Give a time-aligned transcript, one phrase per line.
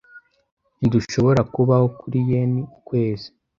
[0.77, 3.27] Ntidushobora kubaho kuri yen ukwezi.